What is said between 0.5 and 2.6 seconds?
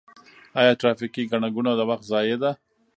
آیا ټرافیکي ګڼه ګوڼه د وخت ضایع ده؟